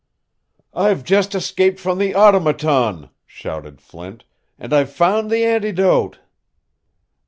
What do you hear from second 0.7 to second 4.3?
"I've just escaped from the Automaton," shouted Flint,